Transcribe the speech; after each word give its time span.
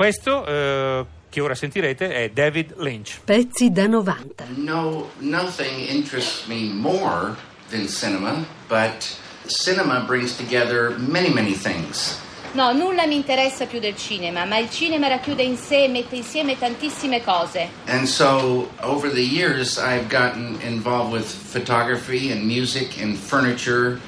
Questo 0.00 0.46
eh, 0.46 1.04
che 1.28 1.42
ora 1.42 1.54
sentirete 1.54 2.10
è 2.10 2.30
David 2.30 2.76
Lynch. 2.78 3.20
Pezzi 3.22 3.70
da 3.70 3.86
90. 3.86 4.46
No, 4.54 5.10
nothing 5.18 5.90
interests 5.90 6.46
me 6.46 6.72
more 6.72 7.36
than 7.68 7.86
cinema, 7.86 8.42
but 8.66 9.14
cinema 9.46 10.02
brings 10.06 10.34
together 10.34 10.96
many, 10.96 11.28
many 11.28 11.52
things. 11.52 12.18
No, 12.52 12.72
nulla 12.72 13.04
mi 13.04 13.16
interessa 13.16 13.66
più 13.66 13.78
del 13.78 13.94
cinema, 13.94 14.46
ma 14.46 14.56
il 14.56 14.70
cinema 14.70 15.06
racchiude 15.06 15.42
in 15.42 15.58
sé 15.58 15.84
e 15.84 15.88
mette 15.88 16.16
insieme 16.16 16.56
tantissime 16.56 17.22
cose. 17.22 17.68
And 17.86 18.06
so 18.06 18.70
over 18.80 19.12
the 19.12 19.20
years, 19.20 19.76
I've 19.76 20.08
gotten 20.08 20.58
involved 20.62 21.12
with 21.12 21.26
photography 21.26 22.32
and 22.32 22.46
music 22.46 22.98
and 23.02 23.18
furniture 23.18 24.00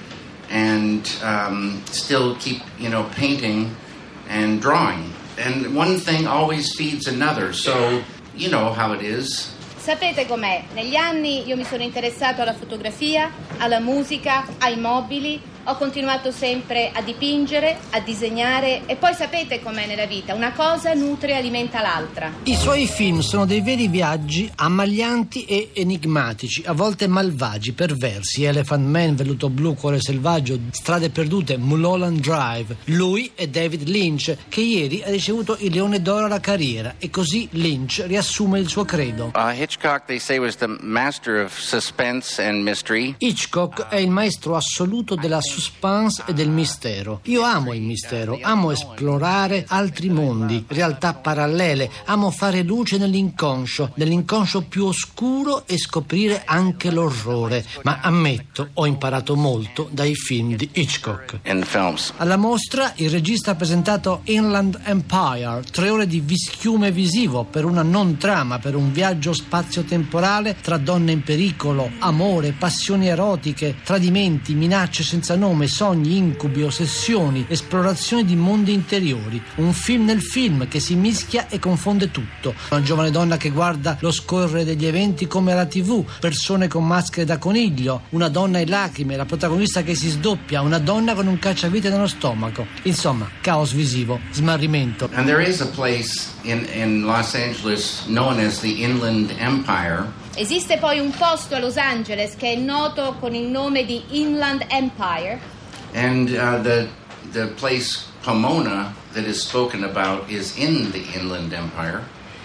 and 0.48 1.06
um, 1.22 1.82
still 1.90 2.34
keep, 2.36 2.62
you 2.78 2.88
know, 2.88 3.04
painting 3.14 3.76
and 4.30 4.58
drawing. 4.58 5.12
And 5.38 5.74
one 5.74 5.98
thing 5.98 6.26
always 6.26 6.74
feeds 6.74 7.06
another, 7.06 7.52
so 7.54 8.02
you 8.36 8.48
know 8.48 8.72
how 8.72 8.92
it 8.92 9.02
is. 9.02 9.50
Sapete 9.78 10.26
com'è? 10.26 10.64
Negli 10.74 10.94
anni 10.94 11.46
io 11.46 11.56
mi 11.56 11.64
sono 11.64 11.82
interessato 11.82 12.42
alla 12.42 12.54
fotografia, 12.54 13.30
alla 13.58 13.80
musica, 13.80 14.46
ai 14.58 14.76
mobili 14.76 15.40
ho 15.64 15.76
continuato 15.76 16.32
sempre 16.32 16.90
a 16.92 17.02
dipingere, 17.02 17.78
a 17.90 18.00
disegnare 18.00 18.82
e 18.86 18.96
poi 18.96 19.14
sapete 19.14 19.60
com'è 19.62 19.86
nella 19.86 20.06
vita, 20.06 20.34
una 20.34 20.52
cosa 20.52 20.92
nutre 20.94 21.32
e 21.32 21.34
alimenta 21.34 21.80
l'altra. 21.80 22.32
I 22.44 22.56
suoi 22.56 22.86
film 22.86 23.20
sono 23.20 23.46
dei 23.46 23.60
veri 23.60 23.88
viaggi 23.88 24.50
ammaglianti 24.54 25.44
e 25.44 25.70
enigmatici, 25.74 26.62
a 26.66 26.72
volte 26.72 27.06
malvagi, 27.06 27.72
perversi. 27.72 28.44
Elephant 28.44 28.86
Man, 28.86 29.14
Velluto 29.14 29.48
Blu, 29.48 29.74
Cuore 29.74 30.00
Selvaggio, 30.00 30.58
Strade 30.70 31.10
Perdute, 31.10 31.56
Mulholland 31.56 32.20
Drive. 32.20 32.76
Lui 32.84 33.30
è 33.34 33.46
David 33.46 33.88
Lynch, 33.88 34.36
che 34.48 34.60
ieri 34.60 35.02
ha 35.02 35.10
ricevuto 35.10 35.56
il 35.60 35.72
Leone 35.72 36.02
d'Oro 36.02 36.26
alla 36.26 36.40
carriera 36.40 36.94
e 36.98 37.10
così 37.10 37.48
Lynch 37.52 38.02
riassume 38.06 38.58
il 38.58 38.68
suo 38.68 38.84
credo. 38.84 39.32
Uh, 39.34 39.50
Hitchcock, 39.50 40.06
they 40.06 40.18
say, 40.18 40.38
was 40.38 40.56
the 40.56 40.66
master 40.80 41.42
of 41.44 41.56
suspense 41.58 42.42
and 42.42 42.62
mystery. 42.62 43.14
Hitchcock 43.18 43.88
è 43.88 43.96
il 43.96 44.10
maestro 44.10 44.56
assoluto 44.56 45.14
della 45.14 45.40
suspense 45.52 46.24
e 46.26 46.32
del 46.32 46.48
mistero. 46.48 47.20
Io 47.24 47.42
amo 47.42 47.74
il 47.74 47.82
mistero, 47.82 48.38
amo 48.40 48.70
esplorare 48.70 49.64
altri 49.68 50.08
mondi, 50.08 50.64
realtà 50.68 51.12
parallele, 51.12 51.90
amo 52.06 52.30
fare 52.30 52.62
luce 52.62 52.96
nell'inconscio, 52.96 53.92
nell'inconscio 53.96 54.62
più 54.62 54.86
oscuro 54.86 55.66
e 55.66 55.76
scoprire 55.76 56.42
anche 56.46 56.90
l'orrore. 56.90 57.64
Ma 57.82 58.00
ammetto, 58.00 58.70
ho 58.74 58.86
imparato 58.86 59.36
molto 59.36 59.88
dai 59.92 60.14
film 60.14 60.56
di 60.56 60.70
Hitchcock. 60.72 61.40
Alla 62.16 62.36
mostra 62.36 62.92
il 62.96 63.10
regista 63.10 63.50
ha 63.50 63.54
presentato 63.54 64.20
Inland 64.24 64.80
Empire, 64.84 65.62
tre 65.70 65.90
ore 65.90 66.06
di 66.06 66.20
vischiume 66.20 66.90
visivo 66.90 67.44
per 67.44 67.66
una 67.66 67.82
non 67.82 68.16
trama, 68.16 68.58
per 68.58 68.74
un 68.74 68.90
viaggio 68.90 69.34
spazio-temporale 69.34 70.56
tra 70.62 70.78
donne 70.78 71.12
in 71.12 71.22
pericolo, 71.22 71.90
amore, 71.98 72.52
passioni 72.52 73.08
erotiche, 73.08 73.76
tradimenti, 73.84 74.54
minacce 74.54 75.02
senza 75.02 75.34
nome, 75.42 75.66
sogni, 75.66 76.16
incubi, 76.16 76.62
ossessioni, 76.62 77.44
esplorazioni 77.48 78.24
di 78.24 78.36
mondi 78.36 78.72
interiori. 78.72 79.42
Un 79.56 79.72
film 79.72 80.04
nel 80.04 80.22
film 80.22 80.68
che 80.68 80.78
si 80.78 80.94
mischia 80.94 81.48
e 81.48 81.58
confonde 81.58 82.12
tutto. 82.12 82.54
Una 82.70 82.80
giovane 82.80 83.10
donna 83.10 83.36
che 83.36 83.50
guarda 83.50 83.96
lo 84.00 84.12
scorrere 84.12 84.64
degli 84.64 84.86
eventi 84.86 85.26
come 85.26 85.50
alla 85.50 85.66
tv, 85.66 86.04
persone 86.20 86.68
con 86.68 86.86
maschere 86.86 87.26
da 87.26 87.38
coniglio, 87.38 88.02
una 88.10 88.28
donna 88.28 88.60
in 88.60 88.68
lacrime, 88.68 89.16
la 89.16 89.24
protagonista 89.24 89.82
che 89.82 89.96
si 89.96 90.10
sdoppia, 90.10 90.60
una 90.60 90.78
donna 90.78 91.14
con 91.14 91.26
un 91.26 91.40
cacciavite 91.40 91.88
nello 91.88 92.06
stomaco. 92.06 92.64
Insomma, 92.82 93.28
caos 93.40 93.72
visivo, 93.72 94.20
smarrimento. 94.30 95.10
And 95.14 95.26
there 95.26 95.42
is 95.42 95.60
a 95.60 95.66
place 95.66 96.28
in, 96.42 96.64
in 96.72 97.02
Los 97.02 97.34
Angeles 97.34 98.04
known 98.06 98.38
as 98.38 98.60
the 98.60 98.70
Inland 98.70 99.34
Empire. 99.40 100.21
Esiste 100.34 100.78
poi 100.78 100.98
un 100.98 101.10
posto 101.10 101.54
a 101.56 101.58
Los 101.58 101.76
Angeles 101.76 102.36
che 102.36 102.52
è 102.52 102.56
noto 102.56 103.16
con 103.20 103.34
il 103.34 103.48
nome 103.48 103.84
di 103.84 104.02
Inland 104.20 104.64
Empire 104.68 105.38
And 105.94 106.30
uh, 106.30 106.58
the, 106.62 106.88
the 107.32 107.48
place 107.48 108.06
Pomona 108.22 108.94
that 109.12 109.24
is 109.26 109.42
spoken 109.42 109.84
about 109.84 110.30
is 110.30 110.56
in 110.56 110.90
the 110.90 111.04
Inland 111.18 111.52
Empire. 111.52 112.02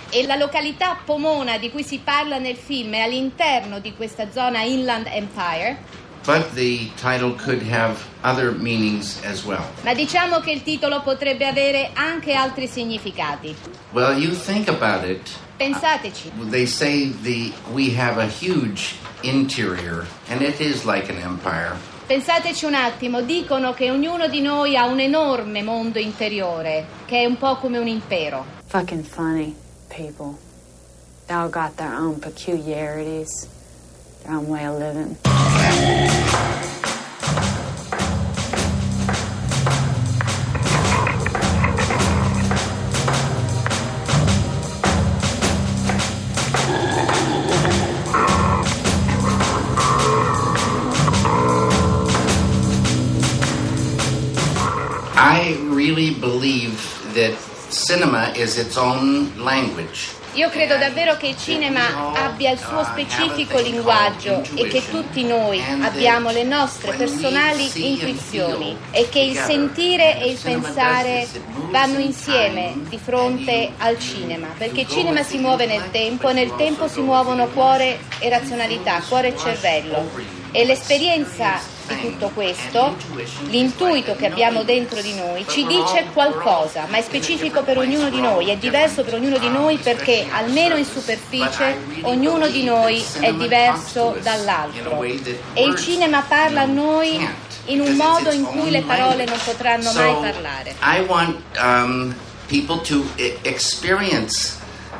e 0.09 0.25
la 0.25 0.35
località 0.35 0.97
Pomona 1.03 1.57
di 1.57 1.69
cui 1.69 1.83
si 1.83 1.99
parla 1.99 2.37
nel 2.37 2.55
film 2.55 2.93
è 2.93 2.99
all'interno 2.99 3.79
di 3.79 3.93
questa 3.93 4.31
zona 4.31 4.61
Inland 4.61 5.07
Empire, 5.07 5.77
But 6.27 6.55
the 6.55 6.89
title 6.97 7.35
could 7.37 7.61
have 7.61 8.05
other 8.21 8.51
meanings 8.51 9.17
as 9.23 9.45
well. 9.45 9.63
ma 9.83 9.93
diciamo 9.93 10.41
che 10.41 10.51
il 10.51 10.61
titolo 10.61 11.01
potrebbe 11.01 11.47
avere 11.47 11.91
anche 11.93 12.33
altri 12.33 12.67
significati. 12.67 13.55
Well, 13.93 14.19
you 14.19 14.33
think 14.33 14.67
about 14.67 15.05
it. 15.07 15.21
Pensateci. 15.55 16.29
They 16.49 16.65
say 16.65 17.13
the 17.21 17.53
we 17.71 17.95
have 17.97 18.21
a 18.21 18.27
huge 18.27 18.95
interior, 19.21 20.05
and 20.27 20.41
it 20.41 20.59
is 20.59 20.83
like 20.83 21.09
an 21.09 21.17
empire. 21.17 21.77
Pensateci 22.07 22.65
un 22.65 22.73
attimo, 22.73 23.21
dicono 23.21 23.73
che 23.73 23.89
ognuno 23.89 24.27
di 24.27 24.41
noi 24.41 24.75
ha 24.75 24.85
un 24.85 24.99
enorme 24.99 25.63
mondo 25.63 25.97
interiore, 25.97 26.85
che 27.05 27.21
è 27.21 27.25
un 27.25 27.37
po' 27.37 27.55
come 27.55 27.77
un 27.77 27.87
impero. 27.87 28.45
Fucking 28.65 29.05
funny 29.05 29.55
people. 29.87 30.37
They 31.27 31.37
all 31.37 31.49
got 31.49 31.77
their 31.77 31.93
own 31.93 32.19
peculiarities, 32.19 33.47
their 34.23 34.35
own 34.35 34.47
way 34.47 34.65
of 34.65 34.77
living. 34.77 35.17
I 55.19 55.57
really 55.69 56.13
believe 56.13 56.79
that 57.13 57.35
cinema 57.69 58.33
is 58.35 58.57
its 58.57 58.77
own 58.77 59.35
language. 59.37 60.16
Io 60.37 60.49
credo 60.49 60.77
davvero 60.77 61.17
che 61.17 61.29
il 61.29 61.35
cinema 61.35 62.13
abbia 62.13 62.51
il 62.51 62.59
suo 62.59 62.83
specifico 62.83 63.57
linguaggio 63.57 64.43
e 64.53 64.67
che 64.67 64.83
tutti 64.87 65.23
noi 65.23 65.59
abbiamo 65.81 66.29
le 66.29 66.43
nostre 66.43 66.93
personali 66.93 67.67
intuizioni 67.73 68.77
e 68.91 69.09
che 69.09 69.19
il 69.19 69.35
sentire 69.35 70.21
e 70.21 70.29
il 70.29 70.37
pensare 70.39 71.27
vanno 71.71 71.97
insieme 71.97 72.73
di 72.87 72.99
fronte 72.99 73.71
al 73.79 73.97
cinema, 73.97 74.49
perché 74.55 74.81
il 74.81 74.87
cinema 74.87 75.23
si 75.23 75.39
muove 75.39 75.65
nel 75.65 75.89
tempo 75.89 76.29
e 76.29 76.33
nel 76.33 76.55
tempo 76.55 76.87
si 76.87 77.01
muovono 77.01 77.47
cuore 77.47 77.97
e 78.19 78.29
razionalità, 78.29 79.01
cuore 79.07 79.29
e 79.29 79.37
cervello. 79.37 80.07
E 80.51 80.65
l'esperienza 80.65 81.76
di 81.87 82.01
tutto 82.01 82.29
questo, 82.33 82.95
l'intuito 83.47 84.15
che 84.15 84.25
abbiamo 84.25 84.63
dentro 84.63 85.01
di 85.01 85.15
noi, 85.15 85.45
ci 85.47 85.65
dice 85.65 86.07
qualcosa, 86.13 86.85
ma 86.89 86.97
è 86.97 87.01
specifico 87.01 87.63
per 87.63 87.77
ognuno 87.77 88.09
di 88.09 88.19
noi, 88.19 88.49
è 88.49 88.57
diverso 88.57 89.03
per 89.03 89.15
ognuno 89.15 89.37
di 89.37 89.49
noi 89.49 89.77
perché, 89.77 90.27
almeno 90.29 90.75
in 90.75 90.85
superficie, 90.85 91.77
ognuno 92.01 92.47
di 92.47 92.63
noi 92.63 93.03
è 93.19 93.33
diverso 93.33 94.17
dall'altro. 94.21 95.01
E 95.03 95.63
il 95.63 95.75
cinema 95.75 96.21
parla 96.27 96.61
a 96.61 96.65
noi 96.65 97.45
in 97.65 97.81
un 97.81 97.95
modo 97.95 98.31
in 98.31 98.43
cui 98.43 98.69
le 98.69 98.81
parole 98.81 99.25
non 99.25 99.39
potranno 99.43 99.91
mai 99.93 100.13
parlare. 100.31 100.75
I 100.81 101.01
want 101.07 101.37
um, 101.61 102.15
people 102.47 102.79
to 102.83 103.03
experience 103.43 104.57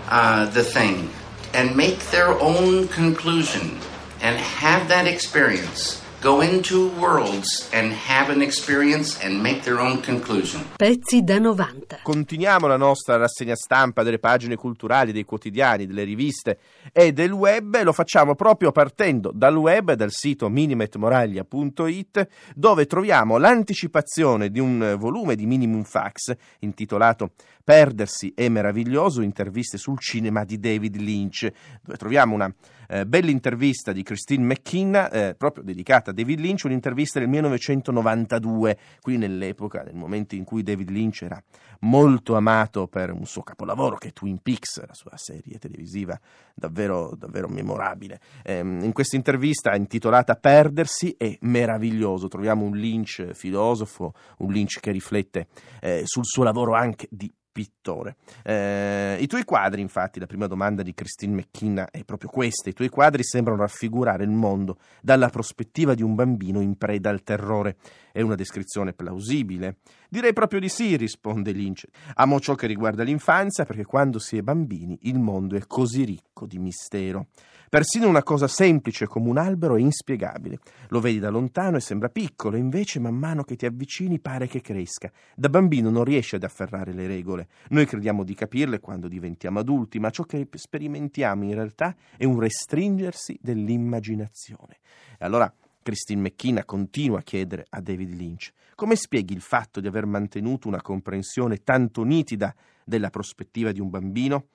uh, 0.09 0.45
the 0.51 0.63
thing 0.63 1.09
and 1.53 1.75
make 1.75 1.97
their 2.11 2.37
own 2.39 2.87
conclusion 2.89 3.79
and 4.21 4.37
have 4.37 4.87
that 4.87 5.07
experience. 5.07 6.01
Go 6.19 6.41
into 6.41 6.89
worlds 6.97 7.69
and 7.73 7.93
have 7.93 8.31
an 8.31 8.41
experience 8.41 9.23
and 9.23 9.39
make 9.39 9.61
their 9.61 9.77
own 9.77 10.01
conclusion. 10.01 10.65
Pezzi 10.75 11.23
da 11.23 11.37
90. 11.37 11.99
Continuiamo 12.01 12.65
la 12.65 12.75
nostra 12.75 13.17
rassegna 13.17 13.55
stampa 13.55 14.01
delle 14.01 14.17
pagine 14.17 14.55
culturali, 14.55 15.11
dei 15.11 15.25
quotidiani, 15.25 15.85
delle 15.85 16.03
riviste 16.03 16.57
e 16.91 17.13
del 17.13 17.31
web 17.31 17.75
e 17.75 17.83
lo 17.83 17.93
facciamo 17.93 18.33
proprio 18.33 18.71
partendo 18.71 19.29
dal 19.31 19.55
web, 19.55 19.93
dal 19.93 20.09
sito 20.11 20.49
minimetmoraglia.it 20.49 22.27
dove 22.55 22.87
troviamo 22.87 23.37
l'anticipazione 23.37 24.49
di 24.49 24.59
un 24.59 24.95
volume 24.97 25.35
di 25.35 25.45
Minimum 25.45 25.83
Fax 25.83 26.35
intitolato 26.61 27.33
Perdersi 27.67 28.31
è 28.33 28.47
meraviglioso, 28.47 29.21
interviste 29.21 29.77
sul 29.77 29.99
cinema 29.99 30.45
di 30.45 30.57
David 30.57 30.95
Lynch, 30.95 31.51
dove 31.83 31.97
troviamo 31.97 32.33
una 32.33 32.49
eh, 32.87 33.05
bella 33.05 33.29
intervista 33.29 33.91
di 33.91 34.03
Christine 34.03 34.45
McKenna, 34.45 35.09
eh, 35.09 35.35
proprio 35.35 35.65
dedicata 35.65 36.06
a 36.09 36.13
David 36.13 36.39
Lynch, 36.39 36.63
un'intervista 36.65 37.19
del 37.19 37.27
1992, 37.29 38.77
quindi 39.01 39.27
nell'epoca, 39.27 39.83
nel 39.83 39.95
momento 39.95 40.35
in 40.35 40.43
cui 40.43 40.63
David 40.63 40.89
Lynch 40.89 41.21
era 41.23 41.41
molto 41.81 42.35
amato 42.35 42.87
per 42.87 43.11
un 43.11 43.25
suo 43.25 43.43
capolavoro 43.43 43.97
che 43.97 44.09
è 44.09 44.13
Twin 44.13 44.39
Peaks, 44.41 44.85
la 44.85 44.93
sua 44.93 45.15
serie 45.15 45.57
televisiva 45.59 46.19
davvero, 46.53 47.13
davvero 47.17 47.47
memorabile. 47.47 48.19
Eh, 48.43 48.59
in 48.59 48.91
questa 48.93 49.15
intervista 49.15 49.75
intitolata 49.75 50.35
Perdersi 50.35 51.15
è 51.17 51.37
meraviglioso, 51.41 52.27
troviamo 52.27 52.65
un 52.65 52.75
Lynch 52.75 53.31
filosofo, 53.33 54.13
un 54.39 54.51
Lynch 54.51 54.79
che 54.79 54.91
riflette 54.91 55.47
eh, 55.81 56.01
sul 56.05 56.25
suo 56.25 56.43
lavoro 56.43 56.73
anche 56.73 57.07
di 57.09 57.31
pittore. 57.57 58.17
Eh, 58.43 59.17
I 59.19 59.25
tuoi 59.25 59.43
quadri, 59.43 59.81
infatti, 59.81 60.19
la 60.19 60.27
prima 60.27 60.45
domanda 60.45 60.83
di 60.83 60.93
Christine 60.93 61.33
McKenna 61.33 61.89
è 61.89 62.03
proprio 62.03 62.29
questa. 62.29 62.69
I 62.69 62.73
tuoi 62.73 62.89
quadri 62.89 63.23
sembrano 63.23 63.61
raffigurare 63.61 64.23
il 64.23 64.29
mondo 64.29 64.77
dalla 65.01 65.29
prospettiva 65.29 65.95
di 65.95 66.03
un 66.03 66.13
bambino 66.13 66.61
in 66.61 66.77
preda 66.77 67.09
al 67.09 67.23
terrore. 67.23 67.77
È 68.11 68.21
una 68.21 68.35
descrizione 68.35 68.93
plausibile? 68.93 69.77
Direi 70.07 70.33
proprio 70.33 70.59
di 70.59 70.69
sì, 70.69 70.95
risponde 70.97 71.51
Lynch. 71.51 71.87
Amo 72.13 72.39
ciò 72.39 72.53
che 72.53 72.67
riguarda 72.67 73.01
l'infanzia 73.01 73.65
perché 73.65 73.85
quando 73.85 74.19
si 74.19 74.37
è 74.37 74.41
bambini 74.43 74.99
il 75.03 75.17
mondo 75.17 75.55
è 75.55 75.65
così 75.65 76.05
ricco 76.37 76.45
di 76.45 76.59
mistero. 76.59 77.27
Persino 77.69 78.07
una 78.07 78.23
cosa 78.23 78.47
semplice 78.47 79.07
come 79.07 79.29
un 79.29 79.37
albero 79.37 79.75
è 79.75 79.79
inspiegabile. 79.79 80.59
Lo 80.89 81.01
vedi 81.01 81.19
da 81.19 81.29
lontano 81.29 81.77
e 81.77 81.81
sembra 81.81 82.07
piccolo, 82.07 82.55
invece 82.55 82.99
man 82.99 83.15
mano 83.15 83.43
che 83.43 83.55
ti 83.55 83.65
avvicini 83.65 84.19
pare 84.19 84.47
che 84.47 84.61
cresca. 84.61 85.11
Da 85.35 85.49
bambino 85.49 85.89
non 85.89 86.03
riesci 86.03 86.35
ad 86.35 86.43
afferrare 86.43 86.93
le 86.93 87.07
regole. 87.07 87.47
Noi 87.69 87.85
crediamo 87.85 88.23
di 88.23 88.35
capirle 88.35 88.79
quando 88.79 89.07
diventiamo 89.07 89.59
adulti, 89.59 89.99
ma 89.99 90.11
ciò 90.11 90.23
che 90.23 90.47
sperimentiamo 90.49 91.43
in 91.43 91.55
realtà 91.55 91.93
è 92.15 92.23
un 92.23 92.39
restringersi 92.39 93.37
dell'immaginazione. 93.41 94.77
E 95.19 95.25
allora 95.25 95.51
Christine 95.81 96.21
McKenna 96.21 96.63
continua 96.63 97.19
a 97.19 97.23
chiedere 97.23 97.65
a 97.69 97.81
David 97.81 98.13
Lynch 98.13 98.53
come 98.77 98.95
spieghi 98.95 99.33
il 99.33 99.41
fatto 99.41 99.79
di 99.79 99.87
aver 99.87 100.05
mantenuto 100.05 100.67
una 100.67 100.83
comprensione 100.83 101.63
tanto 101.63 102.03
nitida 102.03 102.53
della 102.85 103.09
prospettiva 103.09 103.71
di 103.71 103.79
un 103.79 103.89
bambino? 103.89 104.49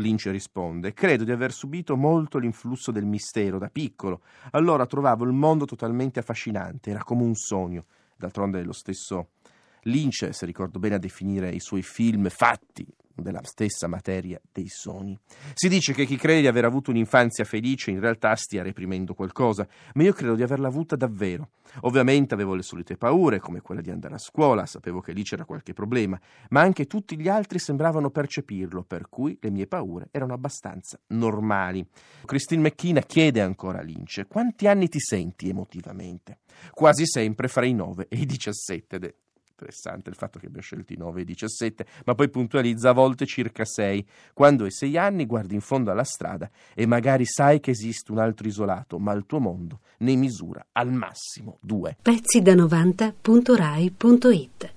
Lynch 0.00 0.26
risponde: 0.26 0.92
Credo 0.92 1.24
di 1.24 1.30
aver 1.30 1.52
subito 1.52 1.96
molto 1.96 2.38
l'influsso 2.38 2.90
del 2.90 3.04
mistero 3.04 3.58
da 3.58 3.68
piccolo. 3.68 4.22
Allora 4.52 4.86
trovavo 4.86 5.24
il 5.24 5.32
mondo 5.32 5.64
totalmente 5.64 6.18
affascinante, 6.18 6.90
era 6.90 7.04
come 7.04 7.22
un 7.22 7.34
sogno. 7.34 7.84
D'altronde 8.16 8.62
lo 8.62 8.72
stesso 8.72 9.28
Lynch, 9.82 10.28
se 10.32 10.46
ricordo 10.46 10.78
bene, 10.78 10.96
a 10.96 10.98
definire 10.98 11.50
i 11.50 11.60
suoi 11.60 11.82
film 11.82 12.28
fatti 12.28 12.86
della 13.14 13.40
stessa 13.42 13.86
materia 13.86 14.40
dei 14.52 14.68
sogni. 14.68 15.18
Si 15.54 15.68
dice 15.68 15.92
che 15.92 16.04
chi 16.04 16.16
crede 16.16 16.40
di 16.40 16.46
aver 16.46 16.64
avuto 16.64 16.90
un'infanzia 16.90 17.44
felice 17.44 17.90
in 17.90 18.00
realtà 18.00 18.34
stia 18.34 18.62
reprimendo 18.62 19.14
qualcosa, 19.14 19.66
ma 19.94 20.02
io 20.02 20.12
credo 20.12 20.34
di 20.34 20.42
averla 20.42 20.68
avuta 20.68 20.96
davvero. 20.96 21.50
Ovviamente 21.82 22.34
avevo 22.34 22.54
le 22.54 22.62
solite 22.62 22.96
paure, 22.96 23.38
come 23.38 23.60
quella 23.60 23.80
di 23.80 23.90
andare 23.90 24.14
a 24.14 24.18
scuola, 24.18 24.66
sapevo 24.66 25.00
che 25.00 25.12
lì 25.12 25.22
c'era 25.22 25.44
qualche 25.44 25.72
problema, 25.72 26.18
ma 26.48 26.60
anche 26.60 26.86
tutti 26.86 27.16
gli 27.18 27.28
altri 27.28 27.58
sembravano 27.58 28.10
percepirlo, 28.10 28.82
per 28.82 29.08
cui 29.08 29.38
le 29.40 29.50
mie 29.50 29.66
paure 29.66 30.08
erano 30.10 30.34
abbastanza 30.34 30.98
normali. 31.08 31.86
Christine 32.24 32.62
McKenna 32.62 33.00
chiede 33.00 33.40
ancora 33.40 33.78
a 33.78 33.82
Lynch 33.82 34.26
quanti 34.28 34.66
anni 34.66 34.88
ti 34.88 35.00
senti 35.00 35.48
emotivamente? 35.48 36.38
Quasi 36.72 37.06
sempre 37.06 37.48
fra 37.48 37.64
i 37.64 37.72
9 37.72 38.06
e 38.08 38.18
i 38.18 38.26
17 38.26 38.98
interessante 39.60 40.08
il 40.08 40.16
fatto 40.16 40.38
che 40.38 40.46
abbia 40.46 40.62
scelto 40.62 40.92
i 40.92 40.96
9 40.96 41.18
e 41.20 41.22
i 41.22 41.26
17, 41.26 41.86
ma 42.06 42.14
poi 42.14 42.30
puntualizza 42.30 42.88
a 42.90 42.92
volte 42.92 43.26
circa 43.26 43.64
6. 43.64 44.06
Quando 44.32 44.62
hai 44.64 44.72
6 44.72 44.96
anni 44.96 45.26
guardi 45.26 45.54
in 45.54 45.60
fondo 45.60 45.90
alla 45.90 46.04
strada 46.04 46.48
e 46.74 46.86
magari 46.86 47.26
sai 47.26 47.58
che 47.60 47.72
esiste 47.72 48.12
un 48.12 48.18
altro 48.18 48.48
isolato, 48.48 48.98
ma 48.98 49.12
il 49.12 49.26
tuo 49.26 49.40
mondo 49.40 49.80
ne 49.98 50.16
misura 50.16 50.64
al 50.72 50.90
massimo 50.92 51.58
2. 51.60 51.98
Pezzi 52.02 52.40
da 52.40 52.54
90.rai.it 52.54 54.72